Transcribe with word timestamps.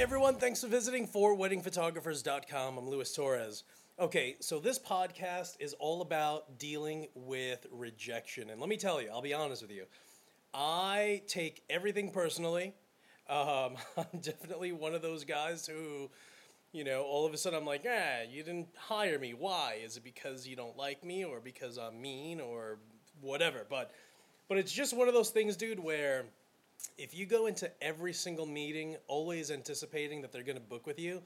everyone. 0.00 0.36
Thanks 0.36 0.60
for 0.60 0.68
visiting 0.68 1.08
forweddingphotographers.com. 1.08 2.78
I'm 2.78 2.88
Luis 2.88 3.12
Torres. 3.12 3.64
Okay, 3.98 4.36
so 4.38 4.60
this 4.60 4.78
podcast 4.78 5.56
is 5.58 5.74
all 5.80 6.02
about 6.02 6.56
dealing 6.56 7.08
with 7.16 7.66
rejection. 7.72 8.50
And 8.50 8.60
let 8.60 8.68
me 8.68 8.76
tell 8.76 9.02
you, 9.02 9.08
I'll 9.10 9.22
be 9.22 9.34
honest 9.34 9.60
with 9.60 9.72
you. 9.72 9.86
I 10.54 11.22
take 11.26 11.64
everything 11.68 12.12
personally. 12.12 12.74
Um, 13.28 13.74
I'm 13.96 14.20
definitely 14.20 14.70
one 14.70 14.94
of 14.94 15.02
those 15.02 15.24
guys 15.24 15.66
who, 15.66 16.08
you 16.70 16.84
know, 16.84 17.02
all 17.02 17.26
of 17.26 17.34
a 17.34 17.36
sudden 17.36 17.58
I'm 17.58 17.66
like, 17.66 17.84
ah, 17.84 18.22
you 18.30 18.44
didn't 18.44 18.68
hire 18.76 19.18
me. 19.18 19.34
Why? 19.34 19.78
Is 19.84 19.96
it 19.96 20.04
because 20.04 20.46
you 20.46 20.54
don't 20.54 20.76
like 20.76 21.04
me 21.04 21.24
or 21.24 21.40
because 21.40 21.76
I'm 21.76 22.00
mean 22.00 22.40
or 22.40 22.78
whatever? 23.20 23.66
But, 23.68 23.90
but 24.48 24.58
it's 24.58 24.72
just 24.72 24.96
one 24.96 25.08
of 25.08 25.14
those 25.14 25.30
things, 25.30 25.56
dude, 25.56 25.80
where 25.80 26.26
if 26.96 27.14
you 27.14 27.26
go 27.26 27.46
into 27.46 27.70
every 27.82 28.12
single 28.12 28.46
meeting 28.46 28.96
always 29.06 29.50
anticipating 29.50 30.22
that 30.22 30.32
they're 30.32 30.42
going 30.42 30.58
to 30.58 30.62
book 30.62 30.86
with 30.86 30.98
you, 30.98 31.22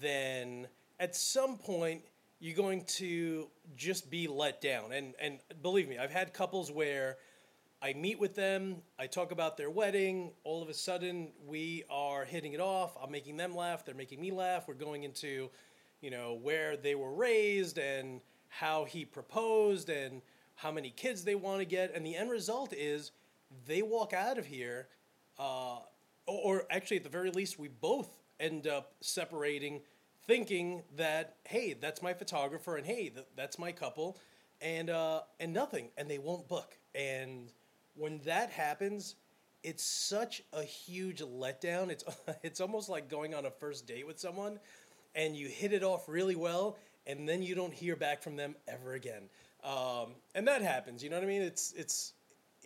then 0.00 0.66
at 0.98 1.14
some 1.14 1.56
point 1.56 2.02
you're 2.40 2.56
going 2.56 2.84
to 2.84 3.48
just 3.76 4.10
be 4.10 4.26
let 4.28 4.60
down. 4.60 4.92
And 4.92 5.14
and 5.20 5.38
believe 5.62 5.88
me, 5.88 5.98
I've 5.98 6.10
had 6.10 6.34
couples 6.34 6.70
where 6.70 7.16
I 7.82 7.92
meet 7.92 8.18
with 8.18 8.34
them, 8.34 8.76
I 8.98 9.06
talk 9.06 9.32
about 9.32 9.56
their 9.56 9.70
wedding, 9.70 10.32
all 10.44 10.62
of 10.62 10.68
a 10.68 10.74
sudden 10.74 11.28
we 11.46 11.84
are 11.90 12.24
hitting 12.24 12.52
it 12.52 12.60
off. 12.60 12.96
I'm 13.02 13.10
making 13.10 13.36
them 13.36 13.54
laugh, 13.54 13.84
they're 13.84 13.94
making 13.94 14.20
me 14.20 14.32
laugh. 14.32 14.66
We're 14.66 14.74
going 14.74 15.04
into, 15.04 15.50
you 16.00 16.10
know, 16.10 16.38
where 16.42 16.76
they 16.76 16.94
were 16.94 17.12
raised 17.12 17.78
and 17.78 18.20
how 18.48 18.84
he 18.84 19.04
proposed 19.04 19.90
and 19.90 20.22
how 20.54 20.72
many 20.72 20.90
kids 20.90 21.22
they 21.22 21.34
want 21.34 21.58
to 21.60 21.66
get 21.66 21.94
and 21.94 22.04
the 22.04 22.16
end 22.16 22.30
result 22.30 22.72
is 22.72 23.12
they 23.66 23.82
walk 23.82 24.12
out 24.12 24.38
of 24.38 24.46
here 24.46 24.88
uh, 25.38 25.78
or, 26.26 26.40
or 26.44 26.64
actually 26.70 26.96
at 26.96 27.04
the 27.04 27.10
very 27.10 27.30
least 27.30 27.58
we 27.58 27.68
both 27.68 28.08
end 28.40 28.66
up 28.66 28.92
separating 29.00 29.80
thinking 30.26 30.82
that 30.96 31.36
hey 31.44 31.74
that's 31.80 32.02
my 32.02 32.12
photographer 32.12 32.76
and 32.76 32.86
hey 32.86 33.08
th- 33.08 33.26
that's 33.36 33.58
my 33.58 33.72
couple 33.72 34.18
and 34.60 34.90
uh, 34.90 35.20
and 35.40 35.52
nothing 35.52 35.88
and 35.96 36.10
they 36.10 36.18
won't 36.18 36.48
book. 36.48 36.76
And 36.94 37.52
when 37.94 38.20
that 38.24 38.50
happens 38.50 39.16
it's 39.62 39.82
such 39.82 40.42
a 40.52 40.62
huge 40.62 41.20
letdown. 41.20 41.90
It's 41.90 42.04
it's 42.42 42.60
almost 42.60 42.88
like 42.88 43.08
going 43.08 43.34
on 43.34 43.46
a 43.46 43.50
first 43.50 43.86
date 43.86 44.06
with 44.06 44.18
someone 44.18 44.58
and 45.14 45.36
you 45.36 45.48
hit 45.48 45.72
it 45.72 45.82
off 45.82 46.08
really 46.08 46.36
well 46.36 46.76
and 47.06 47.28
then 47.28 47.42
you 47.42 47.54
don't 47.54 47.72
hear 47.72 47.96
back 47.96 48.22
from 48.22 48.36
them 48.36 48.54
ever 48.68 48.94
again. 48.94 49.22
Um, 49.64 50.14
and 50.34 50.46
that 50.46 50.62
happens 50.62 51.02
you 51.02 51.10
know 51.10 51.16
what 51.16 51.24
i 51.24 51.28
mean? 51.28 51.42
It's 51.42 51.72
it's 51.76 52.12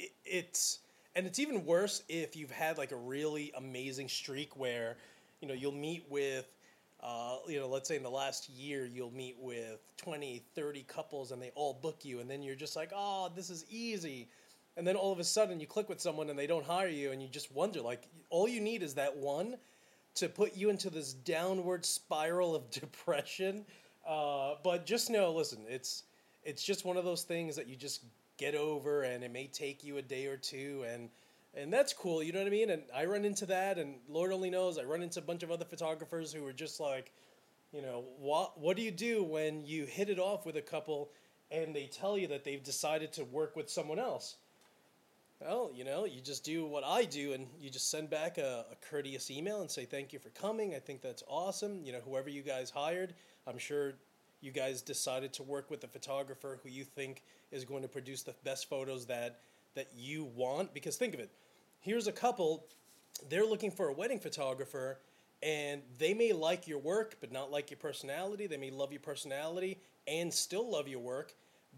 it, 0.01 0.13
it's 0.25 0.79
and 1.15 1.27
it's 1.27 1.39
even 1.39 1.65
worse 1.65 2.03
if 2.09 2.37
you've 2.37 2.51
had 2.51 2.79
like 2.79 2.93
a 2.93 2.97
really 2.97 3.53
amazing 3.57 4.09
streak 4.09 4.57
where 4.57 4.97
you 5.41 5.49
know 5.49 5.55
you'll 5.55 5.73
meet 5.73 6.05
with 6.09 6.47
uh, 7.03 7.37
you 7.49 7.59
know, 7.59 7.67
let's 7.67 7.89
say 7.89 7.97
in 7.97 8.03
the 8.03 8.11
last 8.11 8.49
year, 8.51 8.85
you'll 8.85 9.13
meet 9.13 9.37
with 9.41 9.81
20, 9.97 10.43
30 10.55 10.83
couples 10.83 11.33
and 11.33 11.41
they 11.41 11.51
all 11.55 11.73
book 11.73 12.05
you. 12.05 12.21
And 12.21 12.31
then 12.31 12.43
you're 12.43 12.55
just 12.55 12.77
like, 12.77 12.91
oh, 12.95 13.31
this 13.35 13.49
is 13.49 13.65
easy. 13.71 14.29
And 14.77 14.87
then 14.87 14.97
all 14.97 15.13
of 15.13 15.19
a 15.19 15.25
sudden 15.25 15.61
you 15.61 15.67
click 15.67 15.89
with 15.89 16.01
someone 16.01 16.29
and 16.29 16.39
they 16.39 16.47
don't 16.47 16.65
hire 16.65 16.89
you. 16.89 17.13
And 17.13 17.23
you 17.23 17.29
just 17.29 17.53
wonder, 17.53 17.81
like, 17.81 18.03
all 18.29 18.47
you 18.47 18.61
need 18.61 18.83
is 18.83 18.95
that 18.95 19.17
one 19.17 19.57
to 20.17 20.29
put 20.29 20.57
you 20.57 20.69
into 20.69 20.91
this 20.91 21.15
downward 21.15 21.87
spiral 21.87 22.55
of 22.55 22.71
depression. 22.71 23.65
Uh, 24.07 24.55
but 24.63 24.85
just 24.85 25.09
know, 25.09 25.33
listen, 25.33 25.61
it's, 25.69 26.03
it's 26.45 26.63
just 26.63 26.85
one 26.85 26.97
of 26.97 27.05
those 27.05 27.23
things 27.23 27.57
that 27.57 27.67
you 27.67 27.77
just 27.77 28.05
get 28.37 28.55
over 28.55 29.03
and 29.03 29.23
it 29.23 29.33
may 29.33 29.47
take 29.47 29.85
you 29.85 29.99
a 29.99 30.03
day 30.03 30.27
or 30.27 30.37
two. 30.37 30.85
And, 30.89 31.11
and 31.55 31.73
that's 31.73 31.93
cool. 31.93 32.23
You 32.23 32.33
know 32.33 32.39
what 32.39 32.47
I 32.47 32.51
mean? 32.51 32.71
And 32.71 32.83
I 32.95 33.05
run 33.05 33.25
into 33.25 33.47
that, 33.47 33.77
and 33.79 33.97
Lord 34.09 34.33
only 34.33 34.51
knows 34.51 34.79
I 34.79 34.85
run 34.85 35.03
into 35.03 35.19
a 35.19 35.23
bunch 35.23 35.43
of 35.43 35.51
other 35.51 35.65
photographers 35.65 36.33
who 36.33 36.47
are 36.47 36.53
just 36.53 36.79
like, 36.81 37.13
you 37.73 37.83
know, 37.83 38.05
what 38.19 38.59
what 38.59 38.77
do 38.77 38.83
you 38.83 38.91
do 38.91 39.23
when 39.23 39.65
you 39.65 39.85
hit 39.85 40.09
it 40.11 40.19
off 40.19 40.47
with 40.47 40.57
a 40.57 40.63
couple, 40.63 41.11
and 41.51 41.75
they 41.75 41.87
tell 41.87 42.17
you 42.17 42.29
that 42.29 42.45
they've 42.45 42.63
decided 42.63 43.13
to 43.15 43.25
work 43.25 43.57
with 43.57 43.69
someone 43.69 43.99
else? 43.99 44.37
Well, 45.41 45.71
you 45.75 45.85
know, 45.85 46.05
you 46.05 46.21
just 46.21 46.45
do 46.45 46.67
what 46.67 46.85
I 46.85 47.05
do, 47.05 47.33
and 47.33 47.47
you 47.61 47.71
just 47.71 47.91
send 47.91 48.11
back 48.11 48.39
a, 48.39 48.67
a 48.71 48.77
courteous 48.89 49.31
email 49.31 49.61
and 49.61 49.71
say 49.71 49.85
thank 49.85 50.13
you 50.13 50.19
for 50.19 50.29
coming. 50.31 50.75
I 50.75 50.79
think 50.79 51.01
that's 51.01 51.23
awesome. 51.29 51.83
You 51.85 51.93
know, 51.93 52.01
whoever 52.01 52.29
you 52.29 52.43
guys 52.43 52.71
hired, 52.71 53.15
I'm 53.47 53.59
sure 53.59 53.95
you 54.41 54.51
guys 54.51 54.83
decided 54.83 55.33
to 55.35 55.43
work 55.43 55.71
with 55.71 55.85
a 55.85 55.89
photographer 55.89 56.61
who 56.63 56.69
you 56.69 56.85
think 56.85 57.23
is 57.51 57.65
going 57.65 57.83
to 57.83 57.89
produce 57.89 58.23
the 58.23 58.35
best 58.45 58.69
photos 58.69 59.07
that 59.07 59.41
that 59.75 59.89
you 59.97 60.25
want? 60.35 60.75
Because 60.75 60.97
think 60.97 61.15
of 61.15 61.21
it 61.21 61.31
here's 61.81 62.07
a 62.07 62.13
couple 62.13 62.67
they're 63.29 63.47
looking 63.47 63.71
for 63.71 63.89
a 63.89 63.93
wedding 63.93 64.19
photographer 64.19 64.99
and 65.43 65.83
they 65.99 66.15
may 66.15 66.33
like 66.33 66.69
your 66.69 66.79
work 66.79 67.17
but 67.21 67.33
not 67.33 67.51
like 67.51 67.71
your 67.71 67.79
personality. 67.79 68.47
They 68.47 68.57
may 68.57 68.71
love 68.71 68.93
your 68.93 69.01
personality 69.01 69.79
and 70.07 70.33
still 70.33 70.71
love 70.71 70.89
your 70.89 71.01
work 71.01 71.35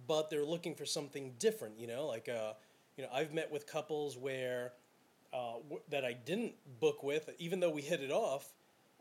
but 0.06 0.30
they're 0.30 0.44
looking 0.44 0.74
for 0.74 0.86
something 0.86 1.34
different 1.38 1.78
you 1.78 1.86
know? 1.86 2.06
Like 2.06 2.28
uh, 2.28 2.52
you 2.96 3.04
know 3.04 3.10
i've 3.12 3.32
met 3.32 3.50
with 3.50 3.66
couples 3.66 4.16
where 4.16 4.72
uh, 5.32 5.54
w- 5.54 5.82
that 5.88 6.04
i 6.04 6.12
didn't 6.12 6.52
book 6.80 7.02
with 7.02 7.30
even 7.38 7.60
though 7.60 7.70
we 7.70 7.82
hit 7.82 8.00
it 8.00 8.10
off 8.10 8.52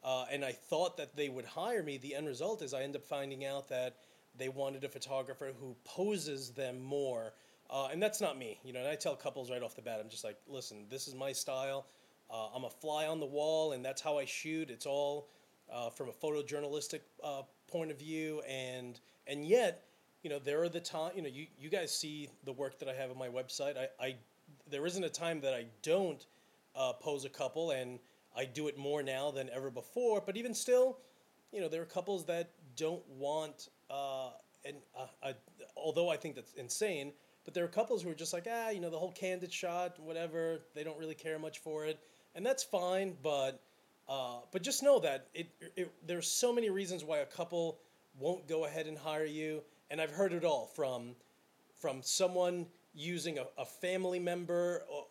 uh, 0.03 0.25
and 0.31 0.43
i 0.43 0.51
thought 0.51 0.97
that 0.97 1.15
they 1.15 1.29
would 1.29 1.45
hire 1.45 1.83
me 1.83 1.97
the 1.97 2.15
end 2.15 2.27
result 2.27 2.61
is 2.61 2.73
i 2.73 2.81
end 2.81 2.95
up 2.95 3.03
finding 3.03 3.45
out 3.45 3.67
that 3.67 3.97
they 4.37 4.49
wanted 4.49 4.83
a 4.83 4.89
photographer 4.89 5.51
who 5.59 5.75
poses 5.83 6.51
them 6.51 6.81
more 6.81 7.33
uh, 7.71 7.87
and 7.89 8.03
that's 8.03 8.19
not 8.19 8.37
me, 8.37 8.59
you 8.65 8.73
know. 8.73 8.79
And 8.79 8.89
I 8.89 8.95
tell 8.95 9.15
couples 9.15 9.49
right 9.49 9.63
off 9.63 9.75
the 9.75 9.81
bat, 9.81 10.01
I'm 10.03 10.09
just 10.09 10.25
like, 10.25 10.37
listen, 10.45 10.85
this 10.89 11.07
is 11.07 11.15
my 11.15 11.31
style. 11.31 11.87
Uh, 12.29 12.49
I'm 12.53 12.65
a 12.65 12.69
fly 12.69 13.07
on 13.07 13.21
the 13.21 13.25
wall, 13.25 13.71
and 13.71 13.83
that's 13.83 14.01
how 14.01 14.17
I 14.17 14.25
shoot. 14.25 14.69
It's 14.69 14.85
all 14.85 15.29
uh, 15.71 15.89
from 15.89 16.09
a 16.09 16.11
photojournalistic 16.11 16.99
uh, 17.23 17.43
point 17.67 17.89
of 17.89 17.97
view, 17.97 18.41
and 18.47 18.99
and 19.25 19.45
yet, 19.45 19.85
you 20.21 20.29
know, 20.29 20.37
there 20.37 20.61
are 20.61 20.69
the 20.69 20.81
time. 20.81 21.13
You 21.15 21.21
know, 21.21 21.29
you, 21.29 21.47
you 21.57 21.69
guys 21.69 21.95
see 21.95 22.29
the 22.43 22.51
work 22.51 22.77
that 22.79 22.89
I 22.89 22.93
have 22.93 23.09
on 23.09 23.17
my 23.17 23.29
website. 23.29 23.77
I, 23.77 23.87
I 24.05 24.15
there 24.69 24.85
isn't 24.85 25.03
a 25.03 25.09
time 25.09 25.39
that 25.41 25.53
I 25.53 25.65
don't 25.81 26.25
uh, 26.75 26.91
pose 26.93 27.23
a 27.23 27.29
couple, 27.29 27.71
and 27.71 27.99
I 28.35 28.45
do 28.45 28.67
it 28.67 28.77
more 28.77 29.03
now 29.03 29.31
than 29.31 29.49
ever 29.49 29.69
before. 29.69 30.21
But 30.25 30.37
even 30.37 30.53
still, 30.53 30.99
you 31.51 31.61
know, 31.61 31.67
there 31.67 31.81
are 31.81 31.85
couples 31.85 32.25
that 32.25 32.51
don't 32.75 33.07
want. 33.09 33.69
Uh, 33.89 34.29
and 34.65 34.77
although 35.75 36.09
I 36.09 36.17
think 36.17 36.35
that's 36.35 36.53
insane, 36.53 37.13
but 37.43 37.53
there 37.53 37.63
are 37.63 37.69
couples 37.69 38.03
who 38.03 38.09
are 38.09 38.15
just 38.15 38.33
like, 38.33 38.47
ah, 38.49 38.69
you 38.69 38.79
know, 38.79 38.89
the 38.89 38.99
whole 38.99 39.11
candid 39.11 39.51
shot, 39.51 39.99
whatever. 39.99 40.59
They 40.75 40.83
don't 40.83 40.97
really 40.97 41.15
care 41.15 41.39
much 41.39 41.59
for 41.59 41.85
it, 41.85 41.99
and 42.35 42.45
that's 42.45 42.63
fine. 42.63 43.15
But 43.23 43.61
uh, 44.07 44.39
but 44.51 44.61
just 44.61 44.83
know 44.83 44.99
that 44.99 45.27
it, 45.33 45.49
it 45.75 45.91
there's 46.05 46.27
so 46.27 46.53
many 46.53 46.69
reasons 46.69 47.03
why 47.03 47.19
a 47.19 47.25
couple 47.25 47.79
won't 48.19 48.47
go 48.47 48.65
ahead 48.65 48.87
and 48.87 48.97
hire 48.97 49.25
you, 49.25 49.63
and 49.89 49.99
I've 49.99 50.11
heard 50.11 50.33
it 50.33 50.45
all 50.45 50.67
from 50.67 51.15
from 51.79 52.01
someone 52.03 52.67
using 52.93 53.39
a, 53.39 53.45
a 53.57 53.65
family 53.65 54.19
member. 54.19 54.83
Or, 54.91 55.05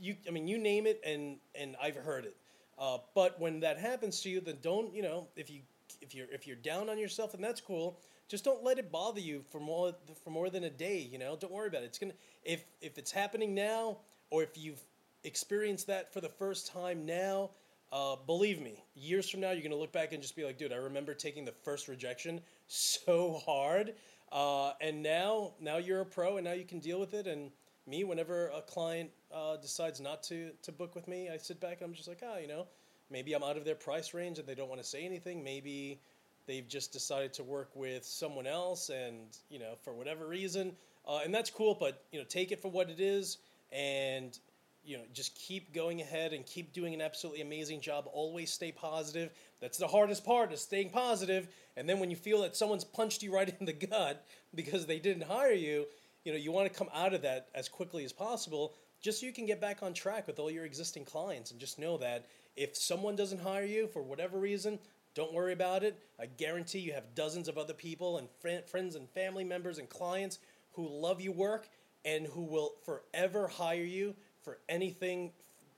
you, 0.00 0.16
I 0.26 0.30
mean, 0.32 0.48
you 0.48 0.58
name 0.58 0.86
it, 0.86 1.00
and 1.06 1.36
and 1.54 1.76
I've 1.80 1.96
heard 1.96 2.24
it. 2.24 2.36
Uh, 2.82 2.98
but 3.14 3.40
when 3.40 3.60
that 3.60 3.78
happens 3.78 4.20
to 4.20 4.28
you, 4.28 4.40
then 4.40 4.58
don't 4.60 4.92
you 4.94 5.02
know 5.02 5.28
if 5.36 5.48
you 5.48 5.60
if 6.02 6.14
you're 6.14 6.26
if 6.30 6.46
you're 6.46 6.56
down 6.56 6.90
on 6.90 6.98
yourself, 6.98 7.32
and 7.32 7.42
that's 7.42 7.60
cool 7.60 7.98
just 8.32 8.44
don't 8.44 8.64
let 8.64 8.78
it 8.78 8.90
bother 8.90 9.20
you 9.20 9.44
for 9.50 9.60
more 9.60 9.94
for 10.24 10.30
more 10.30 10.48
than 10.48 10.64
a 10.64 10.70
day. 10.70 10.98
You 10.98 11.18
know, 11.18 11.36
don't 11.38 11.52
worry 11.52 11.68
about 11.68 11.82
it. 11.82 11.86
It's 11.86 11.98
gonna 11.98 12.14
if 12.42 12.64
if 12.80 12.96
it's 12.96 13.10
happening 13.10 13.54
now, 13.54 13.98
or 14.30 14.42
if 14.42 14.56
you've 14.56 14.82
experienced 15.22 15.86
that 15.88 16.10
for 16.14 16.22
the 16.22 16.30
first 16.30 16.66
time 16.66 17.04
now. 17.04 17.50
Uh, 17.92 18.16
believe 18.26 18.58
me, 18.58 18.82
years 18.94 19.28
from 19.28 19.40
now, 19.40 19.50
you're 19.50 19.62
gonna 19.62 19.76
look 19.76 19.92
back 19.92 20.14
and 20.14 20.22
just 20.22 20.34
be 20.34 20.44
like, 20.46 20.56
dude, 20.56 20.72
I 20.72 20.76
remember 20.76 21.12
taking 21.12 21.44
the 21.44 21.52
first 21.52 21.88
rejection 21.88 22.40
so 22.66 23.42
hard, 23.44 23.92
uh, 24.32 24.72
and 24.80 25.02
now, 25.02 25.52
now 25.60 25.76
you're 25.76 26.00
a 26.00 26.06
pro, 26.06 26.38
and 26.38 26.46
now 26.46 26.54
you 26.54 26.64
can 26.64 26.78
deal 26.78 26.98
with 26.98 27.12
it. 27.12 27.26
And 27.26 27.50
me, 27.86 28.04
whenever 28.04 28.48
a 28.48 28.62
client 28.62 29.10
uh, 29.34 29.56
decides 29.56 30.00
not 30.00 30.22
to 30.24 30.50
to 30.62 30.72
book 30.72 30.94
with 30.94 31.08
me, 31.08 31.28
I 31.32 31.36
sit 31.36 31.60
back 31.60 31.80
and 31.80 31.88
I'm 31.88 31.94
just 31.94 32.08
like, 32.08 32.20
ah, 32.22 32.34
oh, 32.36 32.38
you 32.38 32.48
know, 32.48 32.66
maybe 33.10 33.32
I'm 33.32 33.42
out 33.42 33.56
of 33.56 33.64
their 33.64 33.74
price 33.74 34.14
range 34.14 34.38
and 34.38 34.46
they 34.46 34.54
don't 34.54 34.68
want 34.68 34.80
to 34.80 34.86
say 34.86 35.04
anything. 35.04 35.42
Maybe 35.42 36.00
they've 36.46 36.66
just 36.66 36.92
decided 36.92 37.32
to 37.34 37.42
work 37.42 37.70
with 37.74 38.04
someone 38.04 38.46
else 38.46 38.88
and 38.88 39.36
you 39.48 39.58
know 39.58 39.74
for 39.82 39.92
whatever 39.92 40.26
reason. 40.26 40.72
Uh, 41.06 41.20
and 41.24 41.34
that's 41.34 41.50
cool 41.50 41.76
but 41.78 42.04
you 42.12 42.18
know 42.18 42.24
take 42.28 42.52
it 42.52 42.60
for 42.60 42.70
what 42.70 42.88
it 42.88 43.00
is 43.00 43.38
and 43.72 44.38
you 44.84 44.96
know 44.96 45.02
just 45.12 45.34
keep 45.34 45.72
going 45.72 46.00
ahead 46.00 46.32
and 46.32 46.46
keep 46.46 46.72
doing 46.72 46.94
an 46.94 47.00
absolutely 47.00 47.42
amazing 47.42 47.80
job. 47.80 48.08
Always 48.12 48.52
stay 48.52 48.72
positive. 48.72 49.30
That's 49.60 49.78
the 49.78 49.88
hardest 49.88 50.24
part 50.24 50.52
is 50.52 50.60
staying 50.60 50.90
positive. 50.90 51.48
And 51.76 51.88
then 51.88 51.98
when 51.98 52.10
you 52.10 52.16
feel 52.16 52.42
that 52.42 52.56
someone's 52.56 52.84
punched 52.84 53.22
you 53.22 53.32
right 53.32 53.54
in 53.58 53.66
the 53.66 53.72
gut 53.72 54.24
because 54.54 54.86
they 54.86 54.98
didn't 54.98 55.24
hire 55.24 55.52
you 55.52 55.86
you 56.24 56.32
know 56.32 56.38
you 56.38 56.52
want 56.52 56.70
to 56.70 56.78
come 56.78 56.88
out 56.94 57.14
of 57.14 57.22
that 57.22 57.48
as 57.54 57.68
quickly 57.68 58.04
as 58.04 58.12
possible 58.12 58.74
just 59.00 59.20
so 59.20 59.26
you 59.26 59.32
can 59.32 59.46
get 59.46 59.60
back 59.60 59.82
on 59.82 59.92
track 59.92 60.26
with 60.26 60.38
all 60.38 60.50
your 60.50 60.64
existing 60.64 61.04
clients 61.04 61.50
and 61.50 61.58
just 61.58 61.78
know 61.78 61.96
that 61.96 62.26
if 62.56 62.76
someone 62.76 63.16
doesn't 63.16 63.40
hire 63.40 63.64
you 63.64 63.86
for 63.88 64.02
whatever 64.02 64.38
reason 64.38 64.78
don't 65.14 65.32
worry 65.32 65.52
about 65.52 65.84
it. 65.84 66.02
I 66.18 66.26
guarantee 66.26 66.78
you 66.78 66.92
have 66.94 67.14
dozens 67.14 67.48
of 67.48 67.58
other 67.58 67.74
people 67.74 68.18
and 68.18 68.28
fr- 68.40 68.66
friends 68.66 68.94
and 68.94 69.08
family 69.10 69.44
members 69.44 69.78
and 69.78 69.88
clients 69.88 70.38
who 70.72 70.88
love 70.88 71.20
your 71.20 71.34
work 71.34 71.68
and 72.04 72.26
who 72.26 72.42
will 72.42 72.72
forever 72.84 73.46
hire 73.46 73.84
you 73.84 74.14
for 74.42 74.58
anything 74.68 75.32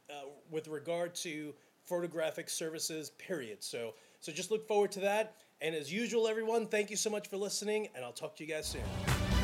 uh, 0.08 0.26
with 0.50 0.68
regard 0.68 1.14
to 1.16 1.52
photographic 1.84 2.48
services. 2.48 3.10
Period. 3.10 3.62
So 3.62 3.94
so 4.20 4.32
just 4.32 4.50
look 4.50 4.66
forward 4.66 4.92
to 4.92 5.00
that. 5.00 5.34
And 5.60 5.74
as 5.74 5.92
usual, 5.92 6.28
everyone, 6.28 6.66
thank 6.66 6.90
you 6.90 6.96
so 6.96 7.10
much 7.10 7.28
for 7.28 7.36
listening, 7.36 7.88
and 7.94 8.04
I'll 8.04 8.12
talk 8.12 8.36
to 8.36 8.44
you 8.44 8.50
guys 8.50 8.66
soon. 8.66 9.43